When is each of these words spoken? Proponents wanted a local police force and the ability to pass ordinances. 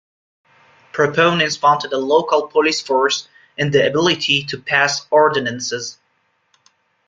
Proponents 0.93 1.61
wanted 1.61 1.93
a 1.93 1.99
local 1.99 2.47
police 2.47 2.81
force 2.81 3.27
and 3.55 3.71
the 3.71 3.85
ability 3.85 4.45
to 4.45 4.59
pass 4.59 5.05
ordinances. 5.11 5.99